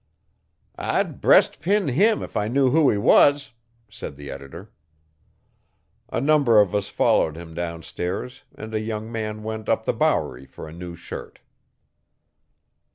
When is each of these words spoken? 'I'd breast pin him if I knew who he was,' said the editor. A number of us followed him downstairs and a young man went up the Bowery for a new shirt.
'I'd 0.79 1.21
breast 1.21 1.59
pin 1.59 1.89
him 1.89 2.23
if 2.23 2.35
I 2.35 2.47
knew 2.47 2.71
who 2.71 2.89
he 2.89 2.97
was,' 2.97 3.51
said 3.87 4.15
the 4.15 4.31
editor. 4.31 4.71
A 6.09 6.19
number 6.19 6.59
of 6.59 6.73
us 6.73 6.89
followed 6.89 7.37
him 7.37 7.53
downstairs 7.53 8.41
and 8.55 8.73
a 8.73 8.79
young 8.81 9.11
man 9.11 9.43
went 9.43 9.69
up 9.69 9.85
the 9.85 9.93
Bowery 9.93 10.47
for 10.47 10.67
a 10.67 10.73
new 10.73 10.95
shirt. 10.95 11.37